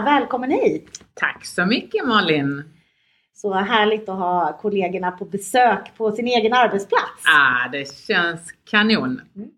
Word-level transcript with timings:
Välkommen 0.00 0.50
hit! 0.50 1.04
Tack 1.14 1.44
så 1.44 1.66
mycket 1.66 2.06
Malin! 2.06 2.62
Så 3.34 3.52
härligt 3.52 4.08
att 4.08 4.18
ha 4.18 4.58
kollegorna 4.62 5.10
på 5.10 5.24
besök 5.24 5.96
på 5.96 6.12
sin 6.12 6.26
egen 6.26 6.52
arbetsplats. 6.52 7.24
Ah, 7.26 7.68
det 7.72 7.94
känns 7.94 8.52
kanon! 8.70 9.20
Mm. 9.36 9.48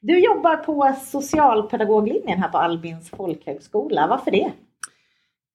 Du 0.00 0.18
jobbar 0.18 0.56
på 0.56 0.94
socialpedagoglinjen 1.04 2.38
här 2.38 2.48
på 2.48 2.58
Albins 2.58 3.10
folkhögskola. 3.10 4.06
Varför 4.06 4.30
det? 4.30 4.52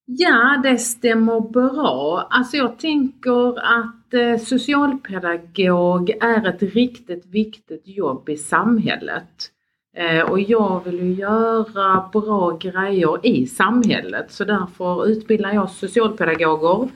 Ja, 0.04 0.60
det 0.62 0.78
stämmer 0.78 1.40
bra. 1.40 2.26
Alltså 2.30 2.56
jag 2.56 2.78
tänker 2.78 3.58
att 3.58 4.14
eh, 4.14 4.36
socialpedagog 4.44 6.10
är 6.10 6.48
ett 6.48 6.62
riktigt 6.62 7.26
viktigt 7.26 7.82
jobb 7.84 8.28
i 8.28 8.36
samhället. 8.36 9.50
Eh, 9.96 10.30
och 10.30 10.40
jag 10.40 10.84
vill 10.84 11.00
ju 11.00 11.12
göra 11.12 12.10
bra 12.12 12.56
grejer 12.60 13.26
i 13.26 13.46
samhället 13.46 14.30
så 14.30 14.44
därför 14.44 15.06
utbildar 15.06 15.52
jag 15.52 15.70
socialpedagoger 15.70 16.88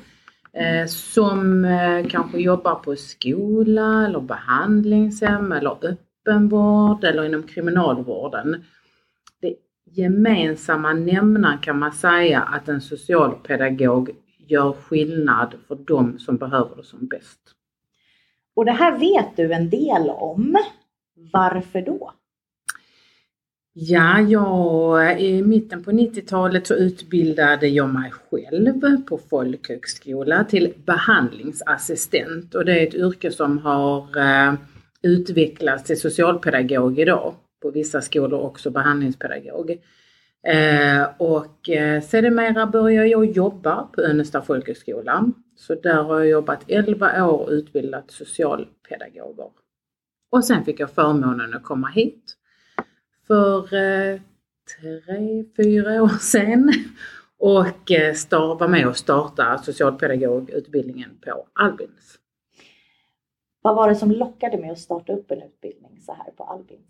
eh, 0.52 0.86
som 0.86 1.64
eh, 1.64 2.06
kanske 2.06 2.38
jobbar 2.38 2.74
på 2.74 2.96
skola 2.96 4.06
eller 4.06 4.20
behandlingshem 4.20 5.52
eller 5.52 5.76
öppenvård 5.82 7.04
eller 7.04 7.24
inom 7.24 7.42
kriminalvården. 7.42 8.64
Det 9.40 9.54
gemensamma 9.84 10.92
nämnaren 10.92 11.58
kan 11.58 11.78
man 11.78 11.92
säga 11.92 12.40
att 12.40 12.68
en 12.68 12.80
socialpedagog 12.80 14.10
gör 14.38 14.72
skillnad 14.72 15.54
för 15.68 15.74
de 15.74 16.18
som 16.18 16.36
behöver 16.36 16.76
det 16.76 16.84
som 16.84 17.06
bäst. 17.06 17.40
Och 18.56 18.64
det 18.64 18.72
här 18.72 18.98
vet 18.98 19.36
du 19.36 19.52
en 19.52 19.70
del 19.70 20.10
om. 20.10 20.56
Varför 21.32 21.82
då? 21.82 22.12
Ja, 23.72 24.20
jag, 24.20 25.20
i 25.20 25.42
mitten 25.42 25.84
på 25.84 25.90
90-talet 25.90 26.66
så 26.66 26.74
utbildade 26.74 27.68
jag 27.68 27.88
mig 27.88 28.10
själv 28.10 29.04
på 29.08 29.18
folkhögskola 29.18 30.44
till 30.44 30.74
behandlingsassistent 30.86 32.54
och 32.54 32.64
det 32.64 32.80
är 32.80 32.86
ett 32.86 32.94
yrke 32.94 33.30
som 33.30 33.58
har 33.58 34.16
eh, 34.18 34.54
utvecklats 35.02 35.84
till 35.84 36.00
socialpedagog 36.00 36.98
idag. 36.98 37.34
På 37.62 37.70
vissa 37.70 38.00
skolor 38.00 38.40
också 38.40 38.70
behandlingspedagog. 38.70 39.70
Eh, 40.46 41.08
och 41.18 41.70
eh, 41.70 42.02
sedermera 42.02 42.66
började 42.66 43.08
jag 43.08 43.24
jobba 43.24 43.82
på 43.82 44.00
Önnesta 44.00 44.42
folkhögskola. 44.42 45.26
Så 45.56 45.74
där 45.74 46.02
har 46.02 46.18
jag 46.18 46.28
jobbat 46.28 46.64
11 46.68 47.24
år 47.26 47.38
och 47.40 47.50
utbildat 47.50 48.10
socialpedagoger. 48.10 49.50
Och 50.30 50.44
sen 50.44 50.64
fick 50.64 50.80
jag 50.80 50.90
förmånen 50.90 51.54
att 51.54 51.62
komma 51.62 51.88
hit 51.88 52.36
för 53.30 53.74
eh, 53.74 54.20
tre, 54.80 55.44
fyra 55.56 56.02
år 56.02 56.18
sedan 56.20 56.72
och 57.38 57.90
eh, 57.90 58.14
var 58.58 58.68
med 58.68 58.88
och 58.88 58.96
starta 58.96 59.58
socialpedagogutbildningen 59.58 61.10
på 61.24 61.46
Albins. 61.52 62.18
Vad 63.62 63.76
var 63.76 63.88
det 63.88 63.94
som 63.94 64.10
lockade 64.10 64.58
med 64.58 64.72
att 64.72 64.78
starta 64.78 65.12
upp 65.12 65.30
en 65.30 65.42
utbildning 65.42 66.00
så 66.00 66.12
här 66.12 66.30
på 66.36 66.44
Albins? 66.44 66.86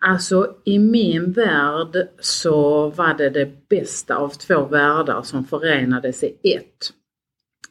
Alltså 0.00 0.56
i 0.64 0.78
min 0.78 1.32
värld 1.32 2.08
så 2.18 2.88
var 2.90 3.14
det 3.14 3.30
det 3.30 3.68
bästa 3.68 4.16
av 4.16 4.28
två 4.28 4.64
världar 4.64 5.22
som 5.22 5.44
förenades 5.44 6.22
i 6.22 6.36
ett. 6.42 6.92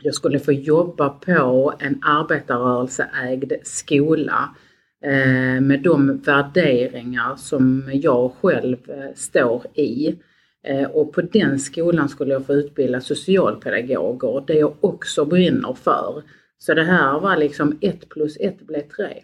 Jag 0.01 0.15
skulle 0.15 0.39
få 0.39 0.51
jobba 0.51 1.09
på 1.09 1.73
en 1.79 2.03
arbetarrörelseägd 2.03 3.53
skola 3.63 4.55
med 5.61 5.81
de 5.83 6.17
värderingar 6.17 7.35
som 7.35 7.89
jag 7.93 8.31
själv 8.41 8.89
eh, 8.89 9.13
står 9.15 9.65
i. 9.73 10.15
Eh, 10.63 10.83
och 10.83 11.13
på 11.13 11.21
den 11.21 11.59
skolan 11.59 12.09
skulle 12.09 12.33
jag 12.33 12.45
få 12.45 12.53
utbilda 12.53 13.01
socialpedagoger, 13.01 14.43
det 14.47 14.53
jag 14.53 14.73
också 14.81 15.25
brinner 15.25 15.73
för. 15.73 16.23
Så 16.57 16.73
det 16.73 16.83
här 16.83 17.19
var 17.19 17.37
liksom 17.37 17.77
ett 17.81 18.09
plus 18.09 18.37
ett 18.39 18.67
blev 18.67 18.81
tre. 18.81 19.23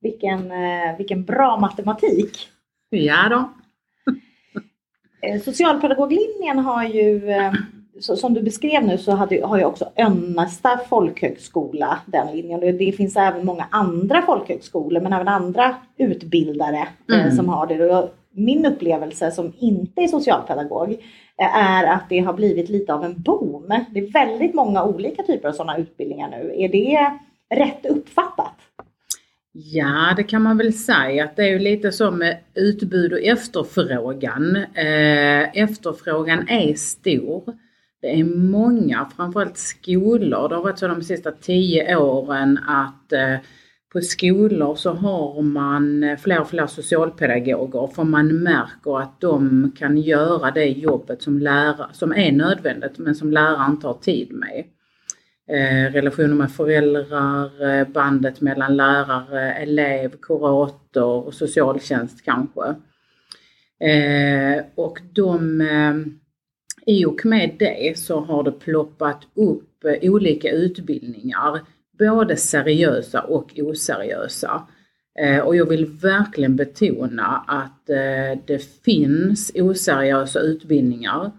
Vilken, 0.00 0.50
vilken 0.98 1.24
bra 1.24 1.60
matematik! 1.60 2.48
Ja 2.90 3.28
då. 3.30 3.52
Socialpedagoglinjen 5.44 6.58
har 6.58 6.84
ju 6.84 7.22
så, 8.00 8.16
som 8.16 8.34
du 8.34 8.42
beskrev 8.42 8.84
nu 8.84 8.98
så 8.98 9.12
hade, 9.12 9.46
har 9.46 9.58
ju 9.58 9.64
också 9.64 9.88
Önnesta 9.96 10.80
folkhögskola 10.88 11.98
den 12.06 12.36
linjen. 12.36 12.60
Det, 12.60 12.72
det 12.72 12.92
finns 12.92 13.16
även 13.16 13.46
många 13.46 13.66
andra 13.70 14.22
folkhögskolor 14.22 15.00
men 15.00 15.12
även 15.12 15.28
andra 15.28 15.74
utbildare 15.96 16.88
eh, 17.08 17.14
mm. 17.14 17.26
eh, 17.26 17.34
som 17.34 17.48
har 17.48 17.66
det. 17.66 17.96
Och 17.96 18.14
min 18.30 18.66
upplevelse 18.66 19.30
som 19.30 19.52
inte 19.58 20.00
är 20.00 20.08
socialpedagog 20.08 20.92
eh, 21.38 21.56
är 21.56 21.84
att 21.84 22.08
det 22.08 22.18
har 22.18 22.32
blivit 22.32 22.68
lite 22.68 22.94
av 22.94 23.04
en 23.04 23.22
boom. 23.22 23.84
Det 23.90 24.00
är 24.00 24.12
väldigt 24.12 24.54
många 24.54 24.84
olika 24.84 25.22
typer 25.22 25.48
av 25.48 25.52
sådana 25.52 25.78
utbildningar 25.78 26.30
nu. 26.30 26.54
Är 26.56 26.68
det 26.68 27.10
rätt 27.56 27.86
uppfattat? 27.86 28.54
Ja, 29.52 30.14
det 30.16 30.24
kan 30.24 30.42
man 30.42 30.58
väl 30.58 30.72
säga 30.72 31.24
att 31.24 31.36
det 31.36 31.42
är 31.42 31.50
ju 31.50 31.58
lite 31.58 31.92
som 31.92 32.18
med 32.18 32.38
utbud 32.54 33.12
och 33.12 33.20
efterfrågan. 33.20 34.56
Eh, 34.56 35.62
efterfrågan 35.62 36.48
är 36.48 36.74
stor. 36.74 37.42
Det 38.02 38.20
är 38.20 38.24
många, 38.24 39.10
framförallt 39.16 39.56
skolor, 39.56 40.48
det 40.48 40.54
har 40.54 40.62
varit 40.62 40.78
så 40.78 40.88
de 40.88 41.02
sista 41.02 41.32
tio 41.32 41.96
åren 41.96 42.58
att 42.66 43.12
eh, 43.12 43.36
på 43.92 44.00
skolor 44.00 44.74
så 44.74 44.92
har 44.92 45.42
man 45.42 46.04
eh, 46.04 46.18
fler 46.18 46.40
och 46.40 46.48
fler 46.48 46.66
socialpedagoger 46.66 47.86
för 47.94 48.04
man 48.04 48.42
märker 48.42 49.00
att 49.00 49.20
de 49.20 49.72
kan 49.78 49.98
göra 49.98 50.50
det 50.50 50.66
jobbet 50.66 51.22
som, 51.22 51.38
lära, 51.38 51.92
som 51.92 52.12
är 52.12 52.32
nödvändigt 52.32 52.98
men 52.98 53.14
som 53.14 53.32
läraren 53.32 53.70
inte 53.70 53.86
har 53.86 53.94
tid 53.94 54.32
med. 54.32 54.64
Eh, 55.48 55.92
relationer 55.92 56.34
med 56.34 56.52
föräldrar, 56.52 57.70
eh, 57.70 57.88
bandet 57.88 58.40
mellan 58.40 58.76
lärare, 58.76 59.52
elev, 59.52 60.10
kurator 60.22 61.26
och 61.26 61.34
socialtjänst 61.34 62.24
kanske. 62.24 62.74
Eh, 63.80 64.64
och 64.74 64.98
de 65.12 65.60
i 66.86 67.04
och 67.04 67.26
med 67.26 67.56
det 67.58 67.98
så 67.98 68.20
har 68.20 68.42
det 68.42 68.52
ploppat 68.52 69.22
upp 69.34 69.84
eh, 69.84 70.10
olika 70.10 70.50
utbildningar, 70.50 71.60
både 71.98 72.36
seriösa 72.36 73.20
och 73.20 73.58
oseriösa. 73.58 74.66
Eh, 75.18 75.38
och 75.38 75.56
jag 75.56 75.66
vill 75.66 75.86
verkligen 75.86 76.56
betona 76.56 77.44
att 77.46 77.90
eh, 77.90 78.38
det 78.46 78.64
finns 78.84 79.52
oseriösa 79.54 80.40
utbildningar 80.40 81.30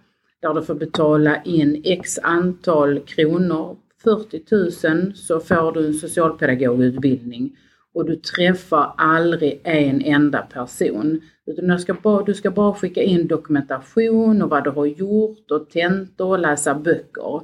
där 0.42 0.54
du 0.54 0.62
får 0.62 0.76
betala 0.76 1.44
in 1.44 1.82
x 1.86 2.20
antal 2.24 3.00
kronor, 3.00 3.78
40 4.04 4.42
000 4.88 5.16
så 5.16 5.40
får 5.40 5.72
du 5.72 5.88
en 5.88 5.94
socialpedagogutbildning 5.94 7.58
och 7.94 8.06
du 8.06 8.16
träffar 8.16 8.94
aldrig 8.98 9.62
en 9.64 10.02
enda 10.02 10.42
person. 10.42 11.22
Utan 11.46 11.68
du 11.68 11.80
ska, 11.80 11.94
bara, 11.94 12.24
du 12.24 12.34
ska 12.34 12.52
bara 12.52 12.74
skicka 12.74 13.02
in 13.02 13.28
dokumentation 13.28 14.42
och 14.42 14.50
vad 14.50 14.64
du 14.64 14.70
har 14.70 14.86
gjort 14.86 15.52
och 15.52 15.70
tentor 15.70 16.30
och 16.30 16.40
läsa 16.40 16.76
böcker. 16.76 17.42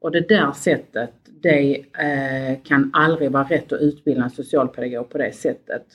Och 0.00 0.10
det 0.10 0.28
där 0.28 0.52
sättet, 0.52 1.12
det 1.42 1.76
eh, 1.78 2.62
kan 2.64 2.90
aldrig 2.94 3.30
vara 3.30 3.44
rätt 3.44 3.72
att 3.72 3.80
utbilda 3.80 4.24
en 4.24 4.30
socialpedagog 4.30 5.10
på 5.10 5.18
det 5.18 5.32
sättet. 5.32 5.86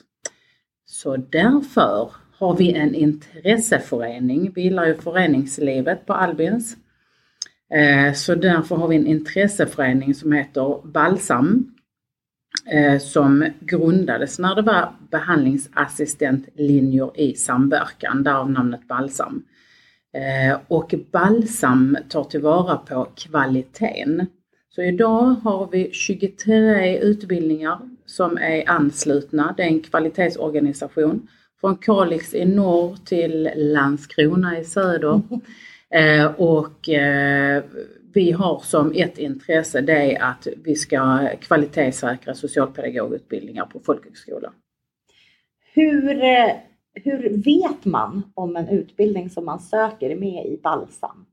Så 0.84 1.16
därför 1.16 2.10
har 2.38 2.56
vi 2.56 2.72
en 2.72 2.94
intresseförening. 2.94 4.52
Vi 4.54 4.62
gillar 4.62 4.86
ju 4.86 4.94
föreningslivet 4.94 6.06
på 6.06 6.12
Albins. 6.12 6.76
Eh, 7.74 8.14
så 8.14 8.34
därför 8.34 8.76
har 8.76 8.88
vi 8.88 8.96
en 8.96 9.06
intresseförening 9.06 10.14
som 10.14 10.32
heter 10.32 10.80
Balsam 10.84 11.77
som 13.00 13.46
grundades 13.60 14.38
när 14.38 14.54
det 14.54 14.62
var 14.62 14.92
behandlingsassistentlinjer 15.10 17.20
i 17.20 17.34
samverkan, 17.34 18.22
därav 18.22 18.50
namnet 18.50 18.88
Balsam. 18.88 19.44
Eh, 20.14 20.58
och 20.68 20.94
Balsam 21.12 21.98
tar 22.08 22.24
tillvara 22.24 22.76
på 22.76 23.08
kvaliteten. 23.16 24.26
Så 24.68 24.82
idag 24.82 25.22
har 25.22 25.68
vi 25.72 25.90
23 25.92 26.98
utbildningar 26.98 27.78
som 28.06 28.38
är 28.38 28.70
anslutna. 28.70 29.54
Det 29.56 29.62
är 29.62 29.66
en 29.66 29.80
kvalitetsorganisation 29.80 31.28
från 31.60 31.76
Kalix 31.76 32.34
i 32.34 32.44
norr 32.44 32.96
till 33.04 33.50
Landskrona 33.56 34.58
i 34.58 34.64
söder. 34.64 35.22
Eh, 35.90 36.26
och 36.26 36.88
vi 38.18 38.32
har 38.32 38.58
som 38.58 38.92
ett 38.94 39.18
intresse 39.18 39.80
det 39.80 40.14
är 40.14 40.22
att 40.22 40.46
vi 40.64 40.74
ska 40.74 41.28
kvalitetssäkra 41.40 42.34
socialpedagogutbildningar 42.34 43.64
på 43.64 43.80
folkhögskola. 43.80 44.52
Hur, 45.74 46.22
eh, 46.22 46.50
hur 46.94 47.42
vet 47.44 47.84
man 47.84 48.22
om 48.34 48.56
en 48.56 48.68
utbildning 48.68 49.30
som 49.30 49.44
man 49.44 49.60
söker 49.60 50.10
är 50.10 50.16
med 50.16 50.46
i 50.46 50.60
Balsam? 50.62 51.26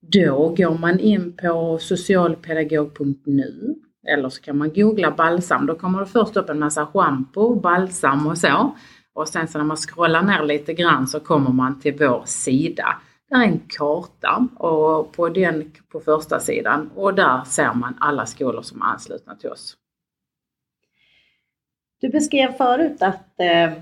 Då 0.00 0.54
går 0.56 0.78
man 0.78 1.00
in 1.00 1.36
på 1.42 1.78
socialpedagog.nu 1.80 3.74
eller 4.08 4.28
så 4.28 4.42
kan 4.42 4.58
man 4.58 4.72
googla 4.74 5.10
balsam. 5.10 5.66
Då 5.66 5.74
kommer 5.74 6.00
det 6.00 6.06
först 6.06 6.36
upp 6.36 6.48
en 6.48 6.58
massa 6.58 6.86
schampo, 6.86 7.54
balsam 7.54 8.26
och 8.26 8.38
så. 8.38 8.76
Och 9.14 9.28
sen 9.28 9.48
så 9.48 9.58
när 9.58 9.64
man 9.64 9.76
scrollar 9.76 10.22
ner 10.22 10.44
lite 10.44 10.74
grann 10.74 11.06
så 11.06 11.20
kommer 11.20 11.50
man 11.50 11.80
till 11.80 11.94
vår 11.98 12.22
sida. 12.26 12.96
Är 13.34 13.42
en 13.42 13.60
karta 13.68 14.48
och 14.58 15.12
på 15.12 15.28
den 15.28 15.72
på 15.88 16.00
första 16.00 16.40
sidan 16.40 16.90
och 16.94 17.14
där 17.14 17.44
ser 17.44 17.74
man 17.74 17.96
alla 18.00 18.26
skolor 18.26 18.62
som 18.62 18.82
är 18.82 18.86
anslutna 18.86 19.36
till 19.36 19.50
oss. 19.50 19.76
Du 22.00 22.08
beskrev 22.08 22.52
förut 22.52 23.02
att 23.02 23.40
eh, 23.40 23.72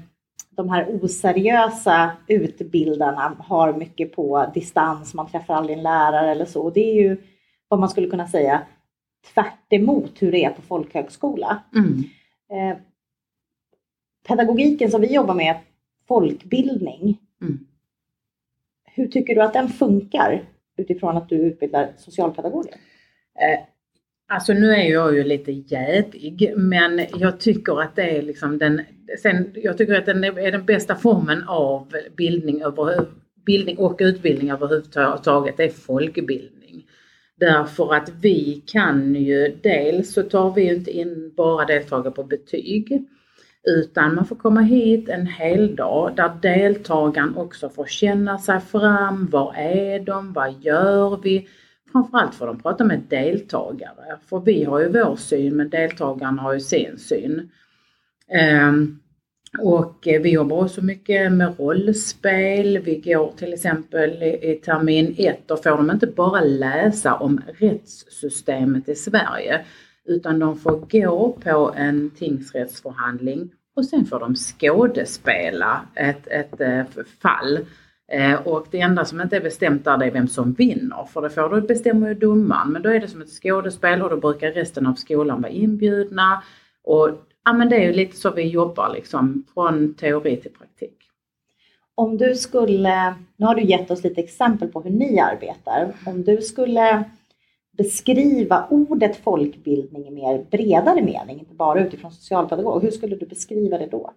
de 0.51 0.69
här 0.69 0.99
oseriösa 1.03 2.11
utbildarna 2.27 3.37
har 3.39 3.73
mycket 3.73 4.13
på 4.13 4.51
distans, 4.55 5.15
man 5.15 5.31
träffar 5.31 5.55
aldrig 5.55 5.77
en 5.77 5.83
lärare 5.83 6.31
eller 6.31 6.45
så. 6.45 6.71
Det 6.71 6.81
är 6.81 6.95
ju 6.95 7.17
vad 7.69 7.81
man 7.81 7.89
skulle 7.89 8.11
kunna 8.11 8.29
säga 8.29 8.63
tvärt 9.35 9.73
hur 10.19 10.33
det 10.33 10.45
är 10.45 10.51
på 10.51 10.63
folkhögskola. 10.63 11.63
Mm. 11.75 12.05
Eh, 12.51 12.79
pedagogiken 14.29 14.91
som 14.91 15.01
vi 15.01 15.15
jobbar 15.15 15.35
med, 15.35 15.59
folkbildning. 16.09 17.19
Mm. 17.43 17.67
Hur 19.01 19.09
tycker 19.09 19.35
du 19.35 19.43
att 19.43 19.53
den 19.53 19.69
funkar 19.69 20.45
utifrån 20.79 21.17
att 21.17 21.29
du 21.29 21.37
utbildar 21.37 21.93
socialpedagoger? 21.97 22.73
Eh, 23.41 23.61
alltså 24.29 24.53
nu 24.53 24.71
är 24.71 24.91
jag 24.91 25.15
ju 25.15 25.25
lite 25.25 25.53
jävig 25.53 26.53
men 26.57 27.01
jag 27.15 27.41
tycker 27.41 27.81
att 27.81 27.97
det 27.97 28.19
är 28.19 28.23
liksom 28.23 28.59
den, 28.59 28.81
sen, 29.23 29.53
jag 29.55 29.79
tycker 29.79 29.95
att 29.95 30.07
den 30.07 30.25
är 30.25 30.53
den 30.53 30.65
bästa 30.65 30.95
formen 30.95 31.45
av 31.49 31.93
bildning, 32.17 32.63
över, 32.63 33.07
bildning 33.47 33.79
och 33.79 33.97
utbildning 34.01 34.51
överhuvudtaget, 34.51 35.57
det 35.57 35.65
är 35.65 35.69
folkbildning. 35.69 36.87
Därför 37.37 37.95
att 37.95 38.13
vi 38.23 38.63
kan 38.67 39.15
ju, 39.15 39.57
dels 39.63 40.13
så 40.13 40.23
tar 40.23 40.55
vi 40.55 40.75
inte 40.75 40.91
in 40.91 41.33
bara 41.37 41.67
deltagare 41.67 42.13
på 42.13 42.25
betyg 42.25 43.07
utan 43.67 44.15
man 44.15 44.27
får 44.27 44.37
komma 44.37 44.61
hit 44.61 45.09
en 45.09 45.27
hel 45.27 45.77
dag 45.77 46.13
där 46.17 46.33
deltagaren 46.43 47.37
också 47.37 47.69
får 47.69 47.87
känna 47.87 48.39
sig 48.39 48.61
fram. 48.61 49.27
Var 49.27 49.55
är 49.55 50.01
de? 50.01 50.33
Vad 50.33 50.55
gör 50.61 51.21
vi? 51.23 51.49
Framförallt 51.93 52.35
får 52.35 52.47
de 52.47 52.63
prata 52.63 52.85
med 52.85 53.01
deltagare. 53.09 54.19
För 54.29 54.41
vi 54.41 54.65
har 54.65 54.81
ju 54.81 54.89
vår 54.89 55.17
syn 55.17 55.57
men 55.57 55.71
deltagaren 55.71 56.39
har 56.39 56.53
ju 56.53 56.61
sin 56.61 56.99
syn. 56.99 57.51
Ehm, 58.29 59.01
och 59.59 59.99
vi 60.03 60.31
jobbar 60.31 60.65
också 60.65 60.83
mycket 60.83 61.33
med 61.33 61.59
rollspel. 61.59 62.79
Vi 62.79 63.01
går 63.01 63.33
till 63.37 63.53
exempel 63.53 64.23
i 64.23 64.61
termin 64.65 65.15
ett 65.19 65.51
och 65.51 65.63
får 65.63 65.71
de 65.71 65.91
inte 65.91 66.07
bara 66.07 66.41
läsa 66.41 67.15
om 67.15 67.41
rättssystemet 67.59 68.89
i 68.89 68.95
Sverige 68.95 69.65
utan 70.11 70.39
de 70.39 70.59
får 70.59 70.77
gå 70.91 71.37
på 71.45 71.73
en 71.77 72.11
tingsrättsförhandling 72.11 73.51
och 73.77 73.85
sen 73.85 74.07
får 74.07 74.21
de 74.21 74.35
skådespela 74.35 75.81
ett, 75.95 76.27
ett, 76.27 76.61
eh, 76.61 76.81
ett 76.81 77.09
fall. 77.23 77.59
Eh, 78.13 78.47
och 78.47 78.67
det 78.71 78.81
enda 78.81 79.05
som 79.05 79.21
inte 79.21 79.37
är 79.37 79.41
bestämt 79.41 79.85
där 79.85 79.99
det 79.99 80.07
är 80.07 80.11
vem 80.11 80.29
som 80.29 80.53
vinner. 80.53 81.05
För 81.13 81.23
det 81.23 81.31
får 81.31 81.49
du 81.49 81.61
bestämmer 81.61 82.09
ju 82.09 82.15
domaren. 82.15 82.73
Men 82.73 82.83
då 82.83 82.89
är 82.89 83.01
det 83.01 83.09
som 83.09 83.23
ett 83.23 83.43
skådespel 83.43 84.03
och 84.03 84.11
då 84.11 84.17
brukar 84.17 84.51
resten 84.51 84.87
av 84.87 84.95
skolan 84.95 85.43
vara 85.43 85.53
inbjudna. 85.53 86.43
Och 86.85 87.11
ja, 87.45 87.53
men 87.53 87.69
det 87.69 87.77
är 87.77 87.87
ju 87.87 87.93
lite 87.93 88.17
så 88.17 88.31
vi 88.31 88.43
jobbar 88.43 88.93
liksom 88.95 89.45
från 89.55 89.95
teori 89.95 90.37
till 90.37 90.53
praktik. 90.53 90.97
Om 91.95 92.17
du 92.19 92.35
skulle, 92.35 93.15
nu 93.37 93.47
har 93.47 93.55
du 93.55 93.63
gett 93.63 93.91
oss 93.91 94.05
lite 94.05 94.21
exempel 94.21 94.69
på 94.69 94.83
hur 94.83 94.91
ni 94.91 95.21
arbetar. 95.21 95.93
Om 96.07 96.25
du 96.25 96.43
skulle 96.43 97.05
beskriva 97.79 98.67
ordet 98.71 99.17
folkbildning 99.17 100.07
i 100.07 100.11
mer 100.11 100.47
bredare 100.51 101.03
mening, 101.03 101.39
inte 101.39 101.55
bara 101.55 101.87
utifrån 101.87 102.13
socialpedagog, 102.13 102.83
hur 102.83 102.91
skulle 102.91 103.17
du 103.17 103.27
beskriva 103.27 103.79
det 103.79 103.87
då? 103.87 104.13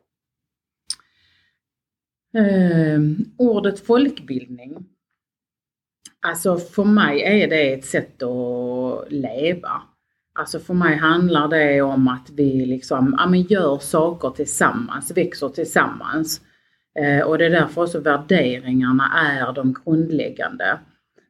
Eh, 2.38 3.00
ordet 3.38 3.80
folkbildning, 3.80 4.86
alltså 6.22 6.58
för 6.58 6.84
mig 6.84 7.22
är 7.22 7.48
det 7.48 7.74
ett 7.74 7.86
sätt 7.86 8.24
att 8.24 9.12
leva. 9.12 9.82
Alltså 10.36 10.60
för 10.60 10.74
mig 10.74 10.98
handlar 10.98 11.48
det 11.48 11.82
om 11.82 12.08
att 12.08 12.30
vi 12.30 12.66
liksom, 12.66 13.16
ja, 13.18 13.28
men 13.30 13.42
gör 13.42 13.78
saker 13.78 14.30
tillsammans, 14.30 15.12
växer 15.18 15.50
tillsammans. 15.50 16.42
Eh, 17.00 17.28
och 17.28 17.38
det 17.38 17.46
är 17.46 17.50
därför 17.50 17.84
också 17.84 18.00
värderingarna 18.00 19.12
är 19.16 19.54
de 19.54 19.76
grundläggande. 19.86 20.80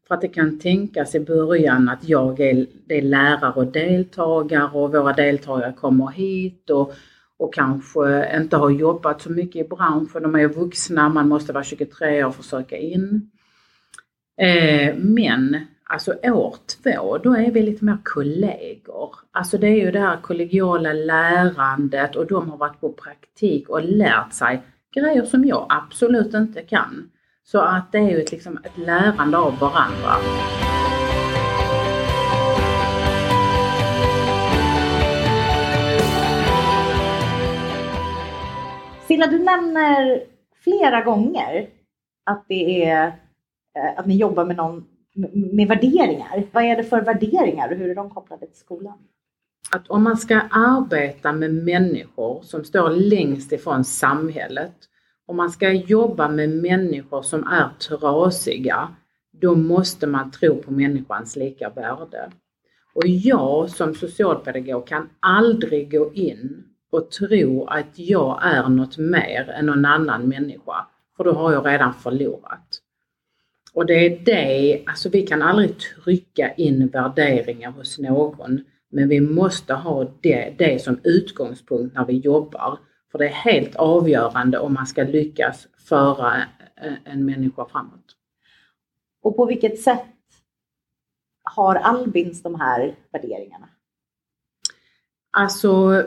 För 0.07 0.15
att 0.15 0.21
det 0.21 0.27
kan 0.27 0.59
tänkas 0.59 1.15
i 1.15 1.19
början 1.19 1.89
att 1.89 2.09
jag 2.09 2.39
är, 2.39 2.67
är 2.89 3.01
lärare 3.01 3.53
och 3.53 3.71
deltagare 3.71 4.69
och 4.73 4.91
våra 4.91 5.13
deltagare 5.13 5.73
kommer 5.73 6.07
hit 6.07 6.69
och, 6.69 6.94
och 7.38 7.53
kanske 7.53 8.38
inte 8.38 8.57
har 8.57 8.69
jobbat 8.69 9.21
så 9.21 9.31
mycket 9.31 9.65
i 9.65 9.69
branschen. 9.69 10.23
De 10.23 10.35
är 10.35 10.47
vuxna, 10.47 11.09
man 11.09 11.27
måste 11.27 11.53
vara 11.53 11.63
23 11.63 12.23
år 12.23 12.27
och 12.27 12.35
försöka 12.35 12.77
in. 12.77 13.31
Eh, 14.38 14.95
men 14.95 15.57
alltså 15.83 16.13
år 16.23 16.56
två, 16.83 17.17
då 17.17 17.35
är 17.35 17.51
vi 17.51 17.61
lite 17.61 17.85
mer 17.85 17.97
kollegor. 18.03 19.15
Alltså 19.31 19.57
det 19.57 19.67
är 19.67 19.85
ju 19.85 19.91
det 19.91 19.99
här 19.99 20.21
kollegiala 20.21 20.94
lärandet 20.94 22.15
och 22.15 22.27
de 22.27 22.49
har 22.49 22.57
varit 22.57 22.81
på 22.81 22.94
praktik 22.94 23.69
och 23.69 23.83
lärt 23.83 24.33
sig 24.33 24.61
grejer 24.95 25.25
som 25.25 25.45
jag 25.45 25.65
absolut 25.69 26.33
inte 26.33 26.61
kan. 26.61 27.09
Så 27.45 27.62
att 27.62 27.92
det 27.92 27.98
är 27.98 28.10
ju 28.10 28.22
ett, 28.22 28.31
liksom 28.31 28.57
ett 28.63 28.78
lärande 28.78 29.38
av 29.38 29.60
varandra. 29.60 30.13
Silla, 39.07 39.28
du 39.28 39.40
nämner 39.40 40.24
flera 40.63 41.01
gånger 41.01 41.69
att 42.25 42.45
det 42.48 42.84
är 42.84 43.07
eh, 43.78 44.00
att 44.00 44.06
ni 44.06 44.18
jobbar 44.18 44.45
med, 44.45 44.56
någon, 44.56 44.86
med 45.54 45.68
värderingar. 45.68 46.44
Vad 46.51 46.63
är 46.63 46.75
det 46.75 46.84
för 46.84 47.01
värderingar 47.01 47.72
och 47.72 47.78
hur 47.78 47.90
är 47.90 47.95
de 47.95 48.10
kopplade 48.10 48.48
till 48.48 48.60
skolan? 48.60 48.98
Att 49.72 49.88
om 49.88 50.04
man 50.04 50.18
ska 50.18 50.42
arbeta 50.51 51.31
med 51.31 51.54
människor 51.54 52.42
som 52.42 52.63
står 52.63 52.90
längst 52.90 53.51
ifrån 53.51 53.84
samhället 53.84 54.75
om 55.25 55.37
man 55.37 55.49
ska 55.49 55.71
jobba 55.71 56.27
med 56.27 56.49
människor 56.49 57.21
som 57.21 57.47
är 57.47 57.69
trasiga, 57.79 58.95
då 59.31 59.56
måste 59.56 60.07
man 60.07 60.31
tro 60.31 60.61
på 60.61 60.71
människans 60.71 61.35
lika 61.35 61.69
värde. 61.69 62.31
Och 62.95 63.07
jag 63.07 63.69
som 63.69 63.95
socialpedagog 63.95 64.87
kan 64.87 65.09
aldrig 65.19 65.92
gå 65.92 66.13
in 66.13 66.63
och 66.92 67.11
tro 67.11 67.65
att 67.65 67.99
jag 67.99 68.39
är 68.44 68.69
något 68.69 68.97
mer 68.97 69.49
än 69.49 69.65
någon 69.65 69.85
annan 69.85 70.30
människa, 70.30 70.87
för 71.18 71.23
då 71.23 71.31
har 71.31 71.53
jag 71.53 71.65
redan 71.65 71.94
förlorat. 71.94 72.80
Och 73.73 73.85
det 73.85 73.94
är 73.94 74.19
det, 74.25 74.83
alltså 74.85 75.09
vi 75.09 75.21
kan 75.21 75.42
aldrig 75.42 75.75
trycka 75.80 76.53
in 76.53 76.87
värderingar 76.87 77.71
hos 77.71 77.99
någon, 77.99 78.63
men 78.92 79.09
vi 79.09 79.21
måste 79.21 79.73
ha 79.73 80.03
det, 80.21 80.56
det 80.57 80.81
som 80.81 80.99
utgångspunkt 81.03 81.95
när 81.95 82.06
vi 82.06 82.18
jobbar. 82.18 82.80
För 83.13 83.19
det 83.19 83.25
är 83.25 83.33
helt 83.33 83.75
avgörande 83.75 84.59
om 84.59 84.73
man 84.73 84.87
ska 84.87 85.03
lyckas 85.03 85.67
föra 85.77 86.43
en 87.03 87.25
människa 87.25 87.65
framåt. 87.65 88.15
Och 89.21 89.35
på 89.35 89.45
vilket 89.45 89.79
sätt 89.79 90.05
har 91.43 91.75
Albins 91.75 92.43
de 92.43 92.59
här 92.59 92.95
värderingarna? 93.11 93.69
Alltså 95.31 96.03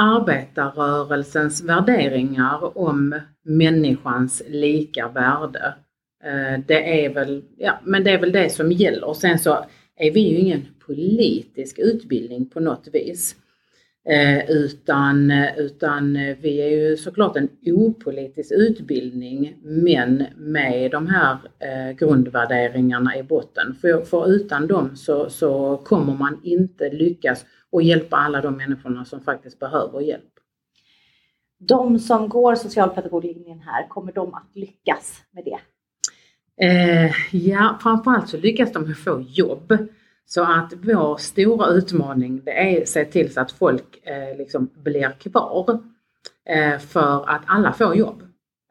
arbetarrörelsens 0.00 1.64
värderingar 1.64 2.78
om 2.78 3.20
människans 3.42 4.42
lika 4.48 5.08
värde. 5.08 5.74
Eh, 6.24 6.60
det 6.66 7.04
är 7.04 7.14
väl, 7.14 7.44
ja, 7.56 7.78
men 7.84 8.04
det 8.04 8.10
är 8.10 8.20
väl 8.20 8.32
det 8.32 8.50
som 8.50 8.72
gäller. 8.72 9.14
Sen 9.14 9.38
så 9.38 9.64
är 9.96 10.10
vi 10.10 10.20
ju 10.20 10.36
ingen 10.36 10.66
politisk 10.86 11.78
utbildning 11.78 12.50
på 12.50 12.60
något 12.60 12.88
vis. 12.92 13.36
Eh, 14.08 14.50
utan, 14.50 15.30
utan 15.56 16.12
vi 16.14 16.60
är 16.60 16.68
ju 16.68 16.96
såklart 16.96 17.36
en 17.36 17.48
opolitisk 17.66 18.52
utbildning 18.52 19.56
men 19.62 20.26
med 20.36 20.90
de 20.90 21.06
här 21.06 21.38
eh, 21.58 21.96
grundvärderingarna 21.96 23.16
i 23.16 23.22
botten. 23.22 23.74
För, 23.80 24.04
för 24.04 24.28
utan 24.28 24.66
dem 24.66 24.96
så, 24.96 25.30
så 25.30 25.76
kommer 25.76 26.14
man 26.14 26.40
inte 26.44 26.90
lyckas 26.90 27.44
och 27.70 27.82
hjälpa 27.82 28.16
alla 28.16 28.40
de 28.40 28.56
människorna 28.56 29.04
som 29.04 29.20
faktiskt 29.20 29.58
behöver 29.58 30.00
hjälp. 30.00 30.32
De 31.58 31.98
som 31.98 32.28
går 32.28 32.54
socialpedagoglinjen 32.54 33.60
här, 33.60 33.88
kommer 33.88 34.12
de 34.12 34.34
att 34.34 34.50
lyckas 34.54 35.22
med 35.30 35.44
det? 35.44 35.58
Eh, 36.66 37.12
ja, 37.32 37.78
framförallt 37.82 38.28
så 38.28 38.36
lyckas 38.36 38.72
de 38.72 38.94
få 38.94 39.24
jobb. 39.28 39.88
Så 40.26 40.42
att 40.42 40.72
vår 40.82 41.16
stora 41.16 41.66
utmaning 41.66 42.40
det 42.44 42.50
är 42.50 42.82
att 42.82 42.88
se 42.88 43.04
till 43.04 43.32
så 43.32 43.40
att 43.40 43.52
folk 43.52 44.06
eh, 44.06 44.38
liksom 44.38 44.70
blir 44.74 45.10
kvar. 45.10 45.78
Eh, 46.48 46.78
för 46.78 47.30
att 47.30 47.42
alla 47.46 47.72
får 47.72 47.96
jobb. 47.96 48.22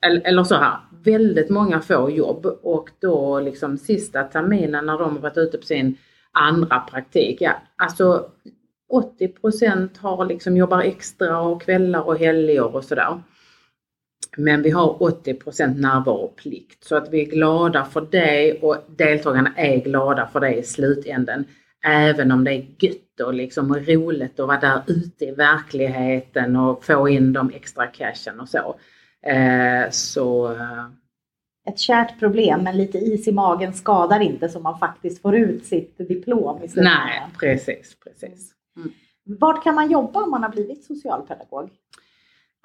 Eller, 0.06 0.22
eller, 0.22 0.44
så 0.44 0.56
här, 0.56 0.78
väldigt 1.04 1.50
många 1.50 1.82
får 1.82 2.12
jobb 2.12 2.46
och 2.46 2.90
då 3.00 3.40
liksom 3.40 3.78
sista 3.78 4.24
terminen 4.24 4.86
när 4.86 4.98
de 4.98 5.16
har 5.16 5.22
varit 5.22 5.38
ute 5.38 5.58
på 5.58 5.66
sin 5.66 5.98
andra 6.32 6.80
praktik, 6.80 7.42
ja 7.42 7.52
alltså 7.76 8.30
80 8.90 10.00
har 10.00 10.26
liksom 10.26 10.58
jobbar 10.58 10.82
extra 10.82 11.42
och 11.42 11.62
kvällar 11.62 12.08
och 12.08 12.18
helger 12.18 12.76
och 12.76 12.84
sådär. 12.84 13.22
Men 14.38 14.62
vi 14.62 14.70
har 14.70 14.94
80% 14.94 15.80
närvaroplikt 15.80 16.84
så 16.84 16.96
att 16.96 17.14
vi 17.14 17.22
är 17.22 17.26
glada 17.26 17.86
för 17.86 18.08
det 18.12 18.60
och 18.62 18.78
deltagarna 18.88 19.54
är 19.56 19.78
glada 19.78 20.28
för 20.28 20.40
det 20.40 20.54
i 20.54 20.64
slutänden. 20.64 21.46
Även 21.86 22.32
om 22.32 22.44
det 22.44 22.52
är 22.52 22.66
gött 22.80 23.20
och 23.24 23.34
liksom 23.34 23.76
roligt 23.76 24.40
att 24.40 24.48
vara 24.48 24.60
där 24.60 24.82
ute 24.88 25.26
i 25.26 25.32
verkligheten 25.32 26.56
och 26.56 26.86
få 26.86 27.10
in 27.10 27.34
de 27.34 27.52
extra 27.56 27.88
cashen 27.88 28.40
och 28.40 28.50
så. 28.50 28.76
Eh, 29.26 29.90
så 29.90 30.52
eh, 30.52 30.86
ett 31.68 31.80
kärt 31.80 32.20
problem 32.20 32.64
men 32.64 32.78
lite 32.78 32.98
is 32.98 33.28
i 33.28 33.32
magen 33.32 33.74
skadar 33.74 34.20
inte 34.20 34.50
så 34.50 34.60
man 34.60 34.80
faktiskt 34.80 35.22
får 35.22 35.36
ut 35.36 35.66
sitt 35.66 35.98
diplom 35.98 36.64
i 36.64 36.68
slutändan. 36.68 37.02
Nej, 37.06 37.22
precis, 37.40 37.98
precis. 38.04 38.52
Mm. 38.78 38.92
Vart 39.24 39.64
kan 39.64 39.76
man 39.76 39.92
jobba 39.92 40.24
om 40.24 40.32
man 40.32 40.44
har 40.44 40.50
blivit 40.50 40.84
socialpedagog? 40.84 41.70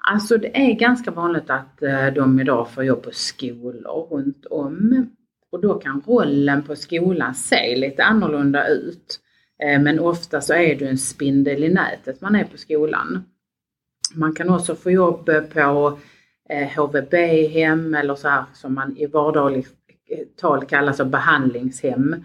Alltså 0.03 0.37
det 0.37 0.69
är 0.69 0.73
ganska 0.73 1.11
vanligt 1.11 1.49
att 1.49 1.81
eh, 1.81 2.07
de 2.07 2.39
idag 2.39 2.71
får 2.71 2.83
jobb 2.83 3.03
på 3.03 3.11
skolor 3.11 4.07
runt 4.11 4.45
om. 4.45 5.07
Och 5.51 5.61
då 5.61 5.73
kan 5.73 6.01
rollen 6.07 6.63
på 6.63 6.75
skolan 6.75 7.35
se 7.35 7.75
lite 7.75 8.03
annorlunda 8.03 8.67
ut. 8.67 9.19
Eh, 9.63 9.81
men 9.81 9.99
ofta 9.99 10.41
så 10.41 10.53
är 10.53 10.75
du 10.75 10.87
en 10.87 10.97
spindel 10.97 11.63
i 11.63 11.73
nätet 11.73 12.21
man 12.21 12.35
är 12.35 12.43
på 12.43 12.57
skolan. 12.57 13.23
Man 14.15 14.35
kan 14.35 14.49
också 14.49 14.75
få 14.75 14.91
jobb 14.91 15.29
på 15.53 15.99
eh, 16.49 16.67
HVB-hem 16.67 17.95
eller 17.95 18.15
så 18.15 18.27
här 18.27 18.43
som 18.53 18.73
man 18.73 18.97
i 18.97 19.05
vardagligt 19.05 19.75
tal 20.37 20.65
kallas 20.65 20.97
för 20.97 21.05
behandlingshem. 21.05 22.15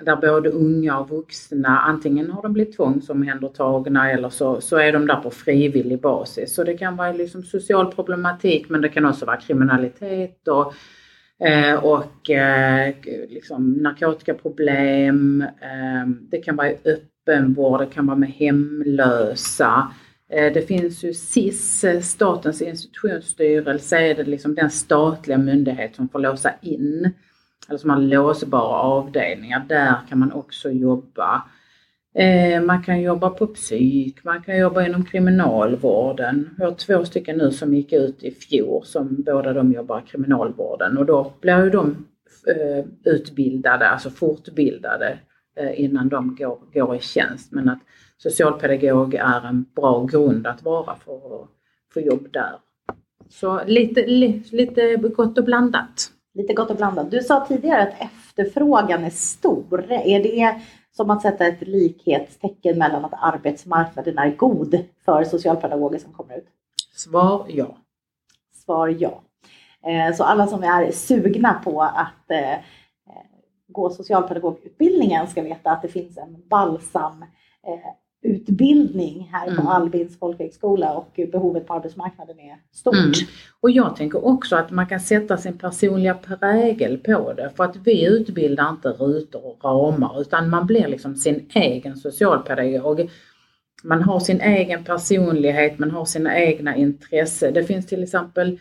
Där 0.00 0.16
både 0.16 0.48
unga 0.48 0.98
och 0.98 1.10
vuxna, 1.10 1.78
antingen 1.78 2.30
har 2.30 2.42
de 2.42 2.52
blivit 2.52 2.76
tvångsomhändertagna 2.76 4.10
eller 4.10 4.28
så, 4.28 4.60
så 4.60 4.76
är 4.76 4.92
de 4.92 5.06
där 5.06 5.16
på 5.16 5.30
frivillig 5.30 6.00
basis. 6.00 6.54
Så 6.54 6.64
det 6.64 6.76
kan 6.76 6.96
vara 6.96 7.12
liksom 7.12 7.42
social 7.42 7.94
problematik 7.94 8.68
men 8.68 8.80
det 8.80 8.88
kan 8.88 9.06
också 9.06 9.26
vara 9.26 9.36
kriminalitet 9.36 10.48
och, 10.48 10.74
eh, 11.46 11.84
och 11.84 12.30
eh, 12.30 12.94
liksom 13.28 13.72
narkotikaproblem. 13.72 15.40
Eh, 15.60 16.08
det 16.30 16.38
kan 16.38 16.56
vara 16.56 16.68
öppenvård, 16.68 17.80
det 17.80 17.86
kan 17.86 18.06
vara 18.06 18.16
med 18.16 18.30
hemlösa. 18.30 19.92
Eh, 20.32 20.52
det 20.52 20.68
finns 20.68 21.04
ju 21.04 21.14
SIS, 21.14 21.84
Statens 22.02 22.62
institutionsstyrelse, 22.62 23.98
är 23.98 24.14
det 24.14 24.24
liksom 24.24 24.54
den 24.54 24.70
statliga 24.70 25.38
myndighet 25.38 25.96
som 25.96 26.08
får 26.08 26.18
låsa 26.18 26.50
in, 26.62 27.12
Alltså 27.68 27.70
eller 27.70 27.78
som 27.78 27.90
har 27.90 27.98
låsbara 27.98 28.76
avdelningar. 28.82 29.64
Där 29.68 29.94
kan 30.08 30.18
man 30.18 30.32
också 30.32 30.70
jobba. 30.70 31.42
Eh, 32.14 32.62
man 32.62 32.82
kan 32.82 33.02
jobba 33.02 33.30
på 33.30 33.46
psyk, 33.46 34.24
man 34.24 34.42
kan 34.42 34.58
jobba 34.58 34.86
inom 34.86 35.04
kriminalvården. 35.04 36.50
Jag 36.58 36.66
har 36.66 36.74
två 36.74 37.04
stycken 37.04 37.38
nu 37.38 37.50
som 37.50 37.74
gick 37.74 37.92
ut 37.92 38.22
i 38.22 38.30
fjol 38.30 38.84
som 38.84 39.22
båda 39.22 39.52
de 39.52 39.72
jobbar 39.72 39.98
i 39.98 40.10
kriminalvården 40.10 40.98
och 40.98 41.06
då 41.06 41.32
blir 41.40 41.64
ju 41.64 41.70
de 41.70 42.06
eh, 42.46 42.84
utbildade, 43.04 43.88
alltså 43.88 44.10
fortbildade 44.10 45.18
eh, 45.56 45.80
innan 45.80 46.08
de 46.08 46.36
går, 46.36 46.58
går 46.74 46.96
i 46.96 47.00
tjänst. 47.00 47.52
Men 47.52 47.68
att 47.68 47.80
socialpedagog 48.16 49.14
är 49.14 49.46
en 49.46 49.66
bra 49.76 50.04
grund 50.04 50.46
att 50.46 50.62
vara 50.62 50.96
för 50.96 51.42
att 51.42 51.48
få 51.94 52.00
jobb 52.00 52.28
där. 52.32 52.52
Så 53.28 53.60
lite, 53.66 54.06
lite 54.50 54.96
gott 54.96 55.38
och 55.38 55.44
blandat. 55.44 56.10
Lite 56.34 56.54
gott 56.54 56.70
och 56.70 56.76
blandat. 56.76 57.10
Du 57.10 57.20
sa 57.20 57.46
tidigare 57.46 57.82
att 57.82 58.00
efterfrågan 58.00 59.04
är 59.04 59.10
stor. 59.10 59.92
Är 59.92 60.22
det 60.22 60.60
som 60.90 61.10
att 61.10 61.22
sätta 61.22 61.46
ett 61.46 61.68
likhetstecken 61.68 62.78
mellan 62.78 63.04
att 63.04 63.14
arbetsmarknaden 63.16 64.18
är 64.18 64.36
god 64.36 64.84
för 65.04 65.24
socialpedagoger 65.24 65.98
som 65.98 66.12
kommer 66.12 66.36
ut? 66.36 66.46
Svar 66.94 67.46
ja. 67.48 67.76
Svar 68.54 68.88
ja. 68.88 69.22
Eh, 69.86 70.14
så 70.14 70.24
alla 70.24 70.46
som 70.46 70.62
är 70.62 70.90
sugna 70.92 71.60
på 71.64 71.82
att 71.82 72.30
eh, 72.30 72.58
gå 73.68 73.90
socialpedagogutbildningen 73.90 75.28
ska 75.28 75.42
veta 75.42 75.70
att 75.70 75.82
det 75.82 75.88
finns 75.88 76.18
en 76.18 76.48
balsam 76.48 77.22
eh, 77.66 77.92
utbildning 78.22 79.28
här 79.32 79.46
mm. 79.46 79.56
på 79.56 79.70
Albins 79.70 80.18
folkhögskola 80.18 80.92
och 80.92 81.20
behovet 81.32 81.66
på 81.66 81.74
arbetsmarknaden 81.74 82.38
är 82.38 82.56
stort. 82.72 82.94
Mm. 82.94 83.12
Och 83.60 83.70
jag 83.70 83.96
tänker 83.96 84.26
också 84.26 84.56
att 84.56 84.70
man 84.70 84.86
kan 84.86 85.00
sätta 85.00 85.36
sin 85.36 85.58
personliga 85.58 86.14
prägel 86.14 86.98
på 86.98 87.32
det 87.32 87.50
för 87.56 87.64
att 87.64 87.76
vi 87.76 88.06
utbildar 88.06 88.70
inte 88.70 88.88
rutor 88.88 89.46
och 89.46 89.64
ramar 89.64 90.20
utan 90.20 90.50
man 90.50 90.66
blir 90.66 90.88
liksom 90.88 91.16
sin 91.16 91.46
egen 91.54 91.96
socialpedagog. 91.96 93.10
Man 93.84 94.02
har 94.02 94.20
sin 94.20 94.40
egen 94.40 94.84
personlighet, 94.84 95.78
man 95.78 95.90
har 95.90 96.04
sina 96.04 96.38
egna 96.38 96.76
intressen. 96.76 97.54
Det 97.54 97.64
finns 97.64 97.86
till 97.86 98.02
exempel 98.02 98.58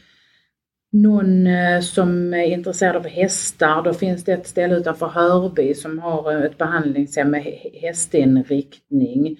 någon 0.91 1.47
eh, 1.47 1.81
som 1.81 2.33
är 2.33 2.43
intresserad 2.43 2.95
av 2.95 3.07
hästar, 3.07 3.83
då 3.83 3.93
finns 3.93 4.23
det 4.23 4.33
ett 4.33 4.47
ställe 4.47 4.75
utanför 4.75 5.07
Hörby 5.07 5.73
som 5.73 5.99
har 5.99 6.45
ett 6.45 6.57
behandlingshem 6.57 7.31
med 7.31 7.43
hästinriktning. 7.81 9.37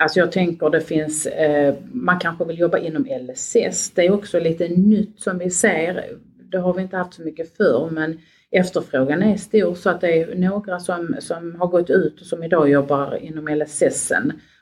Alltså 0.00 0.18
jag 0.18 0.32
tänker 0.32 0.70
det 0.70 0.80
finns, 0.80 1.26
eh, 1.26 1.74
man 1.92 2.18
kanske 2.18 2.44
vill 2.44 2.58
jobba 2.58 2.78
inom 2.78 3.06
LSS. 3.06 3.90
Det 3.90 4.06
är 4.06 4.12
också 4.12 4.40
lite 4.40 4.68
nytt 4.68 5.20
som 5.20 5.38
vi 5.38 5.50
ser. 5.50 6.04
Det 6.50 6.58
har 6.58 6.74
vi 6.74 6.82
inte 6.82 6.96
haft 6.96 7.14
så 7.14 7.22
mycket 7.22 7.56
för 7.56 7.90
men 7.90 8.20
efterfrågan 8.50 9.22
är 9.22 9.36
stor 9.36 9.74
så 9.74 9.90
att 9.90 10.00
det 10.00 10.20
är 10.20 10.34
några 10.34 10.78
som, 10.78 11.16
som 11.18 11.54
har 11.60 11.66
gått 11.66 11.90
ut 11.90 12.20
och 12.20 12.26
som 12.26 12.42
idag 12.42 12.70
jobbar 12.70 13.16
inom 13.16 13.48
LSS. 13.48 14.12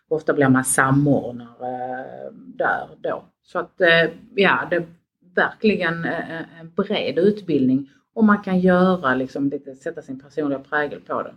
Ofta 0.09 0.33
blir 0.33 0.49
man 0.49 0.65
samordnare 0.65 1.95
eh, 1.95 2.33
där 2.33 2.89
då. 3.01 3.25
Så 3.43 3.59
att 3.59 3.81
eh, 3.81 4.11
ja, 4.35 4.67
det 4.71 4.77
är 4.77 4.87
verkligen 5.35 6.05
eh, 6.05 6.61
en 6.61 6.71
bred 6.77 7.19
utbildning 7.19 7.91
och 8.15 8.25
man 8.25 8.43
kan 8.43 8.61
göra 8.61 9.15
liksom 9.15 9.49
lite, 9.49 9.75
sätta 9.75 10.03
sin 10.03 10.21
personliga 10.21 10.59
prägel 10.59 11.01
på 11.01 11.23
det. 11.23 11.35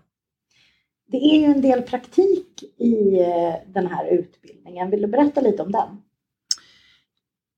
Det 1.07 1.17
är 1.17 1.39
ju 1.39 1.45
en 1.45 1.61
del 1.61 1.81
praktik 1.81 2.63
i 2.77 3.19
eh, 3.19 3.73
den 3.73 3.87
här 3.87 4.13
utbildningen. 4.13 4.89
Vill 4.89 5.01
du 5.01 5.07
berätta 5.07 5.41
lite 5.41 5.63
om 5.63 5.71
den? 5.71 6.01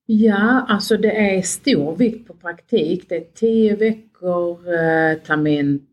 Ja, 0.06 0.66
alltså 0.68 0.96
det 0.96 1.36
är 1.36 1.42
stor 1.42 1.96
vikt 1.96 2.28
på 2.28 2.34
praktik. 2.34 3.08
Det 3.08 3.16
är 3.16 3.24
10 3.34 3.76
veckor 3.76 4.74
eh, 4.74 5.18
termin 5.18 5.86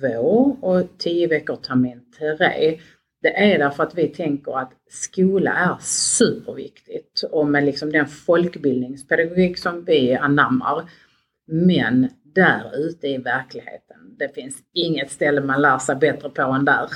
2 0.00 0.56
och 0.60 0.98
10 0.98 1.26
veckor 1.26 1.56
termin 1.56 2.00
3. 2.18 2.78
Det 3.22 3.52
är 3.52 3.58
därför 3.58 3.82
att 3.82 3.98
vi 3.98 4.08
tänker 4.08 4.58
att 4.58 4.72
skola 4.90 5.52
är 5.52 5.76
superviktigt 5.80 7.22
och 7.22 7.46
med 7.46 7.64
liksom 7.64 7.92
den 7.92 8.06
folkbildningspedagogik 8.06 9.58
som 9.58 9.84
vi 9.84 10.14
anammar. 10.14 10.90
Men 11.46 12.08
där 12.34 12.76
ute 12.76 13.08
i 13.08 13.18
verkligheten. 13.18 14.16
Det 14.18 14.34
finns 14.34 14.56
inget 14.72 15.10
ställe 15.10 15.40
man 15.40 15.62
lär 15.62 15.78
sig 15.78 15.96
bättre 15.96 16.28
på 16.28 16.42
än 16.42 16.64
där. 16.64 16.88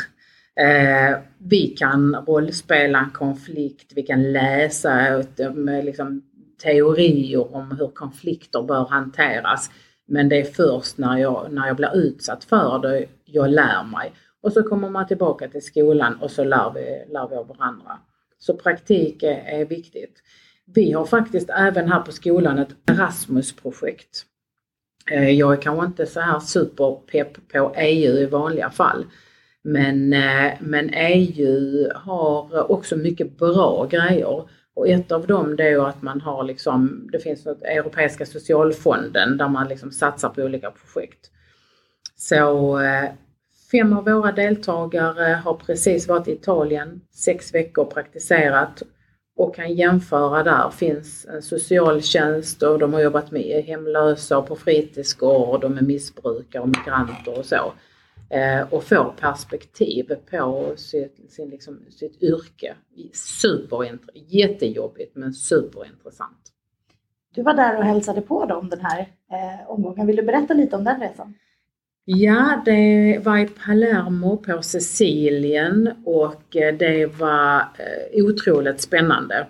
Eh, 0.60 1.18
vi 1.38 1.66
kan 1.66 2.14
rollspela 2.14 2.98
en 2.98 3.10
konflikt, 3.10 3.92
vi 3.94 4.02
kan 4.02 4.32
läsa 4.32 5.18
eh, 5.38 5.52
med 5.52 5.84
liksom, 5.84 6.22
teorier 6.62 7.54
om 7.54 7.76
hur 7.78 7.88
konflikter 7.88 8.62
bör 8.62 8.84
hanteras. 8.84 9.70
Men 10.06 10.28
det 10.28 10.40
är 10.40 10.44
först 10.44 10.98
när 10.98 11.18
jag, 11.18 11.52
när 11.52 11.66
jag 11.66 11.76
blir 11.76 11.96
utsatt 11.96 12.44
för 12.44 12.78
det 12.78 13.06
jag 13.24 13.50
lär 13.50 13.84
mig. 13.84 14.12
Och 14.42 14.52
så 14.52 14.62
kommer 14.62 14.90
man 14.90 15.06
tillbaka 15.06 15.48
till 15.48 15.62
skolan 15.62 16.14
och 16.20 16.30
så 16.30 16.44
lär 16.44 16.72
vi, 16.74 17.12
lär 17.12 17.28
vi 17.28 17.36
av 17.36 17.48
varandra. 17.48 17.98
Så 18.38 18.56
praktik 18.56 19.22
är, 19.22 19.44
är 19.46 19.64
viktigt. 19.64 20.22
Vi 20.74 20.92
har 20.92 21.04
faktiskt 21.04 21.50
även 21.50 21.92
här 21.92 22.00
på 22.00 22.12
skolan 22.12 22.58
ett 22.58 22.90
Erasmus-projekt 22.90 24.24
Eh, 25.10 25.30
jag 25.30 25.52
är 25.52 25.62
kanske 25.62 25.86
inte 25.86 26.06
så 26.06 26.20
här 26.20 26.40
superpepp 26.40 27.48
på 27.52 27.74
EU 27.76 28.12
i 28.12 28.26
vanliga 28.26 28.70
fall. 28.70 29.06
Men, 29.62 30.12
eh, 30.12 30.52
men 30.60 30.90
EU 30.94 31.88
har 31.94 32.72
också 32.72 32.96
mycket 32.96 33.38
bra 33.38 33.86
grejer. 33.90 34.48
Och 34.74 34.88
ett 34.88 35.12
av 35.12 35.26
dem 35.26 35.56
det 35.56 35.68
är 35.68 35.88
att 35.88 36.02
man 36.02 36.20
har 36.20 36.44
liksom, 36.44 37.08
det 37.12 37.18
finns 37.18 37.46
något 37.46 37.62
Europeiska 37.62 38.26
socialfonden 38.26 39.36
där 39.36 39.48
man 39.48 39.68
liksom 39.68 39.90
satsar 39.90 40.28
på 40.28 40.42
olika 40.42 40.70
projekt. 40.70 41.30
Så 42.16 42.78
eh, 42.80 43.10
fem 43.70 43.92
av 43.92 44.04
våra 44.04 44.32
deltagare 44.32 45.34
har 45.44 45.54
precis 45.54 46.08
varit 46.08 46.28
i 46.28 46.32
Italien, 46.32 47.00
sex 47.10 47.54
veckor 47.54 47.84
praktiserat 47.84 48.82
och 49.38 49.54
kan 49.54 49.74
jämföra 49.74 50.42
där. 50.42 50.70
finns 50.70 51.26
en 51.26 51.42
socialtjänst 51.42 52.62
och 52.62 52.78
de 52.78 52.92
har 52.94 53.00
jobbat 53.00 53.30
med 53.30 53.64
hemlösa 53.64 54.38
och 54.38 54.46
på 54.46 54.56
fritidsgård 54.56 55.64
och 55.64 55.70
med 55.70 55.82
missbrukare 55.82 56.62
och 56.62 56.68
migranter 56.68 57.38
och 57.38 57.44
så. 57.44 57.72
Eh, 58.30 58.74
och 58.74 58.84
får 58.84 59.14
perspektiv 59.20 60.14
på 60.30 60.72
sitt, 60.76 61.32
sin, 61.32 61.50
liksom, 61.50 61.78
sitt 61.90 62.22
yrke. 62.22 62.74
Superintressant, 63.12 64.10
jättejobbigt 64.14 65.16
men 65.16 65.32
superintressant. 65.32 66.52
Du 67.34 67.42
var 67.42 67.54
där 67.54 67.76
och 67.76 67.84
hälsade 67.84 68.20
på 68.20 68.44
dem 68.44 68.68
den 68.68 68.80
här 68.80 69.00
eh, 69.00 69.70
omgången. 69.70 70.06
Vill 70.06 70.16
du 70.16 70.22
berätta 70.22 70.54
lite 70.54 70.76
om 70.76 70.84
den 70.84 71.00
resan? 71.00 71.34
Ja, 72.10 72.62
det 72.64 73.20
var 73.24 73.38
i 73.38 73.46
Palermo 73.46 74.36
på 74.36 74.62
Sicilien 74.62 75.90
och 76.04 76.56
eh, 76.56 76.74
det 76.74 77.06
var 77.06 77.60
eh, 77.60 78.24
otroligt 78.24 78.80
spännande. 78.80 79.46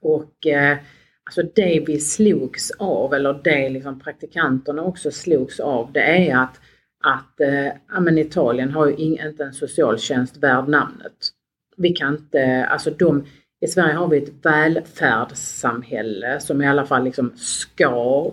Och 0.00 0.46
eh, 0.46 0.78
alltså 1.24 1.42
det 1.54 1.84
vi 1.86 2.00
slogs 2.00 2.70
av, 2.70 3.14
eller 3.14 3.40
det 3.44 3.68
liksom 3.68 4.00
praktikanterna 4.00 4.82
också 4.82 5.10
slogs 5.10 5.60
av, 5.60 5.92
det 5.92 6.28
är 6.28 6.36
att, 6.36 6.60
att 7.04 7.40
eh, 7.40 7.68
men 8.00 8.18
Italien 8.18 8.70
har 8.70 8.86
ju 8.86 8.96
inte 8.96 9.44
en 9.44 9.52
socialtjänst 9.52 10.36
värd 10.36 10.68
namnet. 10.68 11.28
Vi 11.76 11.88
kan 11.88 12.14
inte, 12.14 12.64
alltså 12.64 12.90
de, 12.90 13.26
i 13.60 13.66
Sverige 13.66 13.94
har 13.94 14.08
vi 14.08 14.18
ett 14.18 14.44
välfärdssamhälle 14.44 16.40
som 16.40 16.62
i 16.62 16.66
alla 16.66 16.86
fall 16.86 17.04
liksom 17.04 17.32
ska 17.36 18.32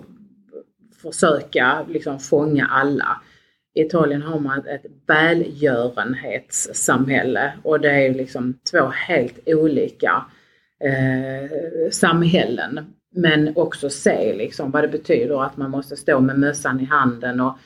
försöka 1.11 1.85
liksom 1.89 2.19
fånga 2.19 2.65
alla. 2.65 3.21
I 3.73 3.81
Italien 3.81 4.21
har 4.21 4.39
man 4.39 4.67
ett 4.67 4.85
välgörenhetssamhälle 5.07 7.53
och 7.63 7.79
det 7.79 8.05
är 8.05 8.13
liksom 8.13 8.59
två 8.71 8.91
helt 9.07 9.39
olika 9.45 10.25
eh, 10.79 11.49
samhällen. 11.91 12.95
Men 13.11 13.53
också 13.55 13.89
se 13.89 14.35
liksom 14.37 14.71
vad 14.71 14.83
det 14.83 14.87
betyder 14.87 15.45
att 15.45 15.57
man 15.57 15.71
måste 15.71 15.95
stå 15.95 16.19
med 16.19 16.39
mössan 16.39 16.79
i 16.79 16.85
handen 16.85 17.41
och 17.41 17.57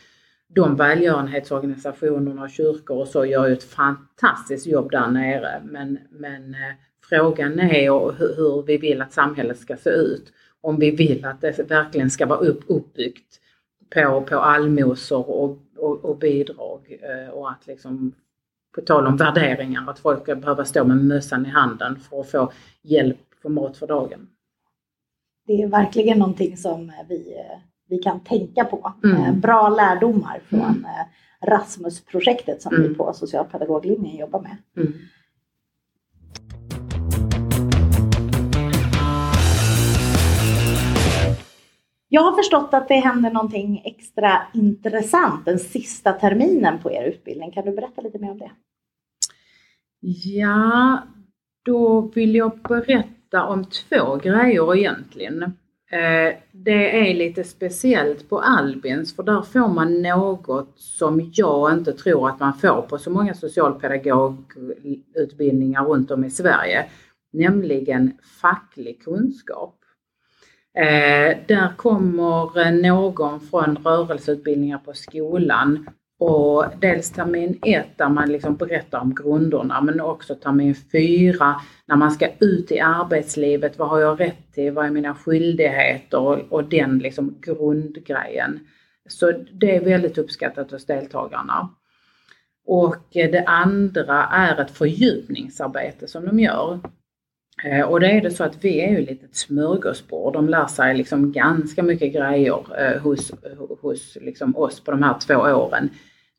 de 0.56 0.76
välgörenhetsorganisationerna 0.76 2.44
och 2.44 2.50
kyrkor 2.50 2.98
och 2.98 3.08
så 3.08 3.26
gör 3.26 3.48
ju 3.48 3.54
ett 3.54 3.64
fantastiskt 3.64 4.68
jobb 4.68 4.92
där 4.92 5.08
nere. 5.08 5.62
Men, 5.64 6.00
men 6.10 6.54
eh, 6.54 6.76
frågan 7.10 7.60
är 7.60 8.18
hur 8.18 8.66
vi 8.66 8.78
vill 8.78 9.02
att 9.02 9.14
samhället 9.14 9.60
ska 9.60 9.78
se 9.78 9.90
ut. 9.90 10.34
Om 10.62 10.80
vi 10.80 10.92
vill 10.92 11.26
att 11.26 11.42
det 11.42 11.60
verkligen 11.60 12.10
ska 12.10 12.26
vara 12.26 12.40
upp, 12.40 12.64
uppbyggt 12.68 13.40
på, 13.94 14.22
på 14.22 14.36
allmosor 14.36 15.30
och, 15.30 15.58
och, 15.78 16.06
och 16.06 16.18
bidrag 16.18 17.00
eh, 17.02 17.30
och 17.30 17.52
att 17.52 17.68
liksom 17.68 18.14
på 18.76 18.82
tal 18.82 19.08
om 19.08 19.18
värderingar, 19.18 19.90
att 19.90 20.00
folk 20.00 20.24
ska 20.24 20.36
behöva 20.36 20.66
stå 20.66 20.84
med 20.84 20.98
mössan 20.98 21.46
i 21.46 21.50
handen 21.50 22.00
för 22.00 22.20
att 22.20 22.32
få 22.32 22.52
hjälp 22.82 23.18
för 23.42 23.50
mat 23.50 23.78
för 23.78 23.88
dagen. 23.88 24.28
Det 25.48 25.62
är 25.62 25.68
verkligen 25.68 26.20
någonting 26.20 26.58
som 26.58 26.92
vi, 27.10 27.36
vi 27.90 27.98
kan 27.98 28.20
tänka 28.20 28.66
på. 28.66 28.94
Mm. 29.04 29.24
Eh, 29.24 29.34
bra 29.36 29.70
lärdomar 29.70 30.42
från 30.50 30.62
mm. 30.62 30.86
Rasmus-projektet 31.42 32.62
som 32.62 32.76
mm. 32.76 32.90
vi 32.90 32.96
på 32.96 33.14
socialpedagoglinjen 33.14 34.18
jobbar 34.18 34.42
med. 34.42 34.58
Mm. 34.78 34.94
Jag 42.12 42.22
har 42.22 42.36
förstått 42.36 42.74
att 42.74 42.88
det 42.88 42.96
händer 42.96 43.32
någonting 43.32 43.82
extra 43.86 44.42
intressant 44.54 45.46
den 45.46 45.60
sista 45.60 46.14
terminen 46.14 46.80
på 46.80 46.92
er 46.92 47.04
utbildning. 47.04 47.52
Kan 47.52 47.66
du 47.66 47.72
berätta 47.72 48.02
lite 48.02 48.20
mer 48.20 48.32
om 48.32 48.38
det? 48.38 48.52
Ja, 50.24 51.04
då 51.66 52.02
vill 52.02 52.36
jag 52.36 52.62
berätta 52.62 53.46
om 53.46 53.66
två 53.66 54.16
grejer 54.16 54.76
egentligen. 54.76 55.44
Eh, 55.92 56.34
det 56.52 57.10
är 57.10 57.14
lite 57.14 57.44
speciellt 57.44 58.30
på 58.30 58.40
Albins 58.40 59.16
för 59.16 59.24
där 59.24 59.42
får 59.42 59.68
man 59.68 60.02
något 60.02 60.74
som 60.76 61.32
jag 61.34 61.74
inte 61.74 61.94
tror 61.94 62.30
att 62.30 62.40
man 62.40 62.54
får 62.54 62.82
på 62.82 62.98
så 62.98 63.12
många 63.12 63.34
socialpedagogutbildningar 63.34 65.84
runt 65.84 66.12
om 66.12 66.24
i 66.24 66.30
Sverige. 66.30 66.86
Nämligen 67.34 68.12
facklig 68.42 69.04
kunskap. 69.04 69.79
Eh, 70.78 71.38
där 71.48 71.78
kommer 71.78 72.60
eh, 72.60 72.72
någon 72.72 73.40
från 73.40 73.78
rörelseutbildningar 73.84 74.78
på 74.78 74.94
skolan 74.94 75.88
och 76.20 76.66
dels 76.82 77.12
termin 77.12 77.60
ett 77.66 77.98
där 77.98 78.10
man 78.10 78.32
liksom 78.32 78.56
berättar 78.56 79.00
om 79.00 79.16
grunderna 79.16 79.82
men 79.82 80.02
också 80.02 80.36
termin 80.36 80.76
fyra 80.76 81.56
när 81.86 81.96
man 81.96 82.12
ska 82.12 82.30
ut 82.40 82.72
i 82.72 82.80
arbetslivet. 82.80 83.80
Vad 83.80 83.90
har 83.90 84.00
jag 84.00 84.20
rätt 84.20 84.54
till? 84.54 84.72
Vad 84.72 84.86
är 84.86 84.90
mina 84.90 85.16
skyldigheter? 85.16 86.20
Och, 86.20 86.40
och 86.50 86.64
den 86.64 87.00
liksom 87.00 87.38
grundgrejen. 87.42 88.60
Så 89.10 89.32
det 89.32 89.76
är 89.76 89.86
väldigt 89.86 90.18
uppskattat 90.18 90.72
hos 90.72 90.86
deltagarna. 90.86 91.70
Och 92.66 93.18
eh, 93.18 93.32
det 93.32 93.44
andra 93.46 94.26
är 94.26 94.62
ett 94.62 94.72
fördjupningsarbete 94.72 96.08
som 96.08 96.26
de 96.26 96.40
gör. 96.40 96.80
Eh, 97.64 97.82
och 97.82 98.00
det 98.00 98.12
är 98.12 98.22
det 98.22 98.32
så 98.32 98.44
att 98.44 98.66
vi 98.66 98.82
är 98.82 98.90
ju 98.90 99.00
lite 99.00 99.26
ett 99.26 99.36
smörgåsbord. 99.36 100.34
De 100.34 100.50
lär 100.50 100.68
sig 100.68 100.98
liksom 100.98 101.32
ganska 101.32 101.84
mycket 101.84 102.14
grejer 102.14 102.82
eh, 102.82 103.02
hos, 103.02 103.32
hos 103.82 104.18
liksom 104.22 104.58
oss 104.58 104.84
på 104.84 104.92
de 104.92 105.04
här 105.04 105.20
två 105.20 105.36
åren. 105.36 105.90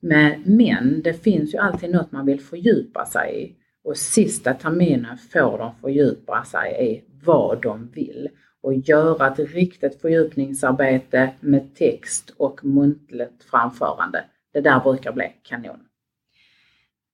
Men, 0.01 0.43
men 0.47 1.03
det 1.03 1.13
finns 1.13 1.55
ju 1.55 1.59
alltid 1.59 1.91
något 1.91 2.13
man 2.13 2.27
vill 2.27 2.41
fördjupa 2.41 3.07
sig 3.07 3.43
i. 3.45 3.57
Och 3.85 3.97
sista 3.97 4.55
terminen 4.55 5.19
får 5.19 5.59
de 5.59 5.75
fördjupa 5.81 6.45
sig 6.45 6.93
i 6.93 7.05
vad 7.25 7.63
de 7.63 7.91
vill 7.95 8.29
och 8.63 8.75
göra 8.75 9.27
ett 9.27 9.55
riktigt 9.55 10.01
fördjupningsarbete 10.01 11.31
med 11.41 11.75
text 11.75 12.35
och 12.37 12.65
muntligt 12.65 13.45
framförande. 13.51 14.25
Det 14.53 14.61
där 14.61 14.81
brukar 14.81 15.13
bli 15.13 15.33
kanon. 15.43 15.90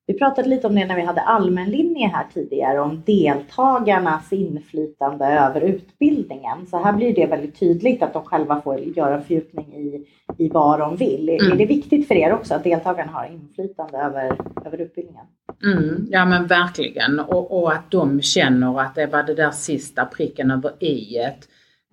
Vi 0.06 0.14
pratade 0.14 0.48
lite 0.48 0.66
om 0.66 0.74
det 0.74 0.86
när 0.86 0.96
vi 0.96 1.02
hade 1.02 1.20
allmänlinje 1.20 2.08
här 2.08 2.26
tidigare 2.34 2.80
om 2.80 3.02
deltagarnas 3.06 4.32
inflytande 4.32 5.26
över 5.26 5.60
utbildningen. 5.60 6.66
Så 6.66 6.82
här 6.82 6.92
blir 6.92 7.14
det 7.14 7.26
väldigt 7.26 7.60
tydligt 7.60 8.02
att 8.02 8.12
de 8.12 8.24
själva 8.24 8.60
får 8.60 8.80
göra 8.80 9.14
en 9.14 9.22
fördjupning 9.22 9.74
i, 9.74 10.06
i 10.38 10.48
vad 10.48 10.78
de 10.78 10.96
vill. 10.96 11.28
Mm. 11.28 11.52
Är 11.52 11.56
det 11.56 11.66
viktigt 11.66 12.08
för 12.08 12.14
er 12.14 12.32
också 12.32 12.54
att 12.54 12.64
deltagarna 12.64 13.12
har 13.12 13.26
inflytande 13.26 13.98
över, 13.98 14.38
över 14.66 14.80
utbildningen? 14.80 15.26
Mm, 15.64 16.06
ja 16.10 16.24
men 16.24 16.46
verkligen 16.46 17.20
och, 17.20 17.62
och, 17.62 17.72
att 17.72 17.90
de 17.90 18.22
känner 18.22 18.80
att 18.80 18.94
det 18.94 19.06
var 19.06 19.22
det 19.22 19.34
där 19.34 19.50
sista 19.50 20.04
pricken 20.04 20.50
över 20.50 20.84
i 20.84 21.16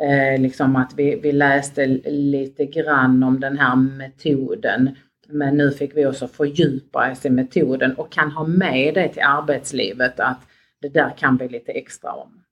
eh, 0.04 0.42
liksom 0.42 0.76
att 0.76 0.94
vi, 0.98 1.20
vi 1.24 1.32
läste 1.32 1.86
lite 2.06 2.66
grann 2.66 3.24
om 3.24 3.40
den 3.40 3.58
här 3.58 3.76
metoden 3.76 4.90
men 5.28 5.58
nu 5.58 5.72
fick 5.72 5.98
vi 5.98 6.06
också 6.06 6.28
fördjupa 6.28 7.12
oss 7.12 7.26
i 7.26 7.30
metoden 7.30 7.96
och 7.96 8.12
kan 8.12 8.32
ha 8.32 8.48
med 8.48 8.94
det 8.94 9.10
till 9.10 9.24
arbetslivet 9.24 10.20
att 10.20 10.48
det 10.82 10.90
där 10.90 11.18
kan 11.18 11.38
vi 11.38 11.50
lite 11.50 11.72
extra 11.72 12.12
om. 12.12 12.44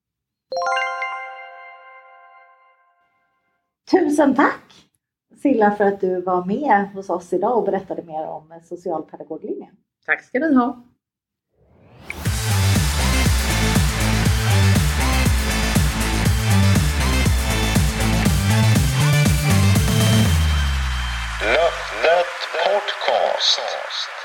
Tusen 3.92 4.36
tack 4.36 4.88
Silla 5.42 5.72
för 5.72 5.84
att 5.84 6.02
du 6.02 6.22
var 6.22 6.46
med 6.46 6.90
hos 6.94 7.10
oss 7.10 7.34
idag 7.34 7.58
och 7.58 7.66
berättade 7.66 8.04
mer 8.04 8.26
om 8.26 8.62
socialpedagoglinjen. 8.64 9.76
Tack 10.06 10.24
ska 10.24 10.40
du 10.40 10.56
ha. 10.56 10.84
Podcast. 22.72 24.21